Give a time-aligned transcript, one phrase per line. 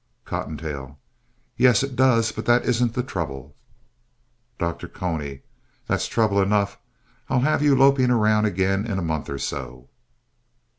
[0.25, 0.97] COTTONTAIL
[1.57, 3.55] Yes, it does, but that isn't the trouble.
[4.57, 4.73] DR.
[4.87, 5.41] CONY
[5.85, 6.79] That's trouble enough.
[7.29, 9.89] I'll try to have you loping around again in a month or so.